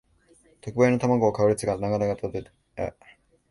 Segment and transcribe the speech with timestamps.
[0.61, 2.95] 特売の玉子を買う列が長々と出来ていた